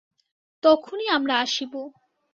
তখনি 0.63 1.05
আমরা 1.09 1.35
আসিব। 1.39 1.73